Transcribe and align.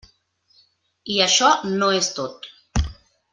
I 1.15 1.19
això 1.25 1.51
no 1.75 1.91
és 1.99 2.11
tot. 2.21 2.51